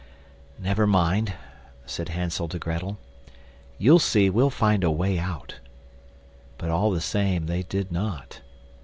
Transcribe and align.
"Never 0.57 0.87
mind," 0.87 1.33
said 1.85 2.09
Hansel 2.09 2.47
to 2.47 2.57
Grettel; 2.57 2.97
"you'll 3.77 3.99
see 3.99 4.31
we'll 4.31 4.49
find 4.49 4.83
a 4.83 4.89
way 4.89 5.19
out"; 5.19 5.59
but 6.57 6.71
all 6.71 6.89
the 6.89 6.99
same 6.99 7.45
they 7.45 7.61
did 7.61 7.91
not. 7.91 8.41